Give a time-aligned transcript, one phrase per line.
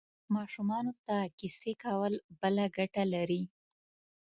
[0.35, 3.41] ماشومانو ته کیسې کول بله ګټه لري.